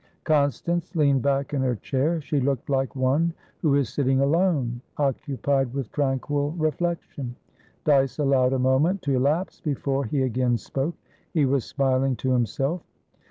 Constance 0.23 0.95
leaned 0.95 1.21
back 1.21 1.53
in 1.53 1.61
her 1.61 1.75
chair. 1.75 2.19
She 2.21 2.39
looked 2.39 2.71
like 2.71 2.95
one 2.95 3.35
who 3.61 3.75
is 3.75 3.87
sitting 3.87 4.19
alone, 4.19 4.81
occupied 4.97 5.71
with 5.75 5.91
tranquil 5.91 6.53
reflection. 6.53 7.35
Dyce 7.85 8.17
allowed 8.17 8.53
a 8.53 8.57
moment 8.57 9.03
to 9.03 9.15
elapse 9.15 9.61
before 9.61 10.05
he 10.05 10.23
again 10.23 10.57
spoke; 10.57 10.95
he 11.35 11.45
was 11.45 11.65
smiling 11.65 12.15
to 12.15 12.31
himself. 12.31 12.81